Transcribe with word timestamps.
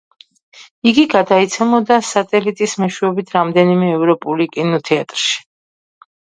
იგი 0.91 1.01
გადაიცემოდა 1.09 1.97
სატელიტის 2.11 2.73
მეშვეობით 2.85 3.35
რამდენიმე 3.37 3.91
ევროპული 3.99 4.49
კინოთეატრში. 4.57 5.39